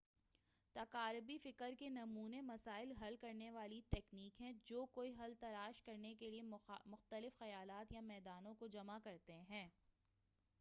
[0.75, 6.15] تقاربی فکر کے نمونے مسائل حل کرنے والی تکنیک ہیں جو کوئی حل تلاش کرنے
[6.19, 6.41] کے لئے
[6.85, 9.67] مختلف خیالات یا میدانوں کو جمع کرتے ہیں